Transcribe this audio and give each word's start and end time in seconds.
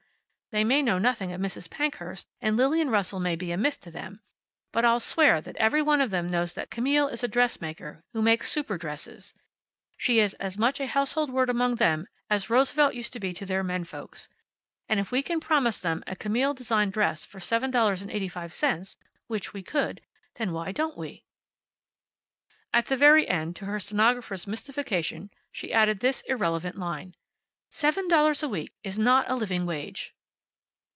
They 0.53 0.65
may 0.65 0.81
know 0.83 0.99
nothing 0.99 1.31
of 1.31 1.39
Mrs. 1.39 1.69
Pankhurst, 1.69 2.27
and 2.41 2.57
Lillian 2.57 2.89
Russell 2.89 3.21
may 3.21 3.37
be 3.37 3.53
a 3.53 3.57
myth 3.57 3.79
to 3.79 3.89
them, 3.89 4.19
but 4.73 4.83
I'll 4.83 4.99
swear 4.99 5.39
that 5.39 5.55
every 5.55 5.81
one 5.81 6.01
of 6.01 6.11
them 6.11 6.29
knows 6.29 6.51
that 6.55 6.69
Camille 6.69 7.07
is 7.07 7.23
a 7.23 7.29
dressmaker 7.29 8.03
who 8.11 8.21
makes 8.21 8.51
super 8.51 8.77
dresses. 8.77 9.33
She 9.97 10.19
is 10.19 10.33
as 10.41 10.57
much 10.57 10.81
a 10.81 10.87
household 10.87 11.29
word 11.29 11.49
among 11.49 11.75
them 11.75 12.05
as 12.29 12.49
Roosevelt 12.49 12.95
used 12.95 13.13
to 13.13 13.19
be 13.21 13.31
to 13.35 13.45
their 13.45 13.63
men 13.63 13.85
folks. 13.85 14.27
And 14.89 14.99
if 14.99 15.09
we 15.09 15.23
can 15.23 15.39
promise 15.39 15.79
them 15.79 16.03
a 16.05 16.17
Camille 16.17 16.53
designed 16.53 16.91
dress 16.91 17.23
for 17.23 17.39
$7.85 17.39 18.97
(which 19.27 19.53
we 19.53 19.63
could) 19.63 20.01
then 20.35 20.51
why 20.51 20.73
don't 20.73 20.97
we?" 20.97 21.23
At 22.73 22.87
the 22.87 22.97
very 22.97 23.25
end, 23.25 23.55
to 23.55 23.65
her 23.67 23.79
stenographer's 23.79 24.45
mystification, 24.47 25.29
she 25.53 25.71
added 25.71 26.01
this 26.01 26.19
irrelevant 26.27 26.77
line. 26.77 27.15
"Seven 27.69 28.09
dollars 28.09 28.43
a 28.43 28.49
week 28.49 28.73
is 28.83 28.99
not 28.99 29.29
a 29.29 29.35
living 29.35 29.65
wage." 29.65 30.13